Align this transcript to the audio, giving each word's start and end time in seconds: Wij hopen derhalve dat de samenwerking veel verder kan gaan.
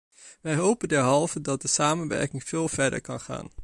Wij 0.41 0.55
hopen 0.55 0.87
derhalve 0.87 1.41
dat 1.41 1.61
de 1.61 1.67
samenwerking 1.67 2.43
veel 2.43 2.67
verder 2.67 3.01
kan 3.01 3.19
gaan. 3.19 3.49